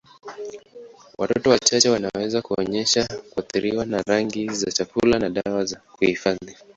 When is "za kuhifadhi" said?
5.65-6.55